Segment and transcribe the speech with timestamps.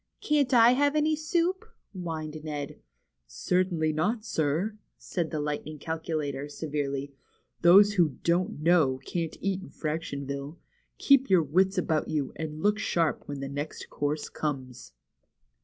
[0.19, 1.63] Can't I have any soup?"
[1.93, 2.79] whined Ned.
[3.27, 7.13] Certainly not, sir," said the Lightning Calculator, severely.
[7.61, 10.57] Those who ^ don't know' can't eat in Frac tionville.
[10.97, 14.93] Keep your wits about you, and look sharp when the next course comes."